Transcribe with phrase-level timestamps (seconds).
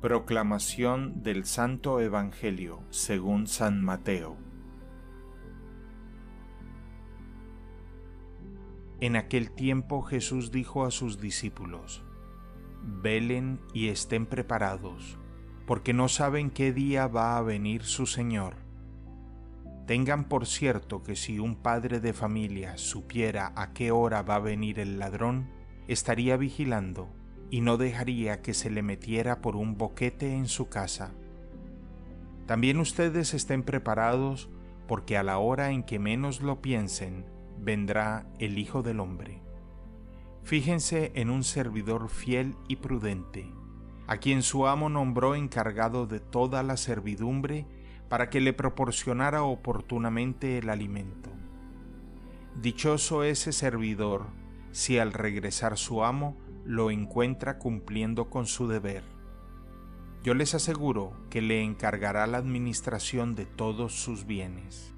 [0.00, 4.36] Proclamación del Santo Evangelio según San Mateo.
[9.00, 12.04] En aquel tiempo Jesús dijo a sus discípulos,
[12.80, 15.18] Velen y estén preparados,
[15.66, 18.54] porque no saben qué día va a venir su Señor.
[19.88, 24.38] Tengan por cierto que si un padre de familia supiera a qué hora va a
[24.38, 25.50] venir el ladrón,
[25.88, 27.17] estaría vigilando
[27.50, 31.12] y no dejaría que se le metiera por un boquete en su casa.
[32.46, 34.48] También ustedes estén preparados
[34.86, 37.26] porque a la hora en que menos lo piensen,
[37.58, 39.42] vendrá el Hijo del Hombre.
[40.44, 43.52] Fíjense en un servidor fiel y prudente,
[44.06, 47.66] a quien su amo nombró encargado de toda la servidumbre
[48.08, 51.30] para que le proporcionara oportunamente el alimento.
[52.54, 54.26] Dichoso ese servidor
[54.72, 56.36] si al regresar su amo
[56.68, 59.02] lo encuentra cumpliendo con su deber.
[60.22, 64.92] Yo les aseguro que le encargará la administración de todos sus bienes.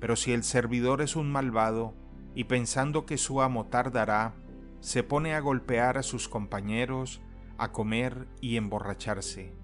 [0.00, 1.94] Pero si el servidor es un malvado
[2.34, 4.34] y pensando que su amo tardará,
[4.80, 7.20] se pone a golpear a sus compañeros,
[7.56, 9.54] a comer y emborracharse,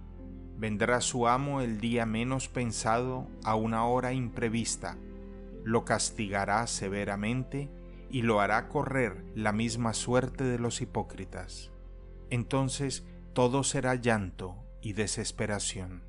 [0.56, 4.97] vendrá su amo el día menos pensado a una hora imprevista,
[5.65, 7.73] lo castigará severamente
[8.11, 11.71] y lo hará correr la misma suerte de los hipócritas.
[12.31, 16.05] Entonces todo será llanto y desesperación.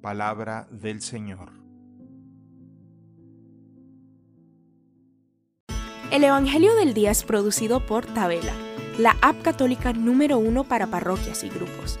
[0.00, 1.52] Palabra del Señor.
[6.10, 8.54] El Evangelio del Día es producido por Tabela,
[8.98, 12.00] la app católica número uno para parroquias y grupos.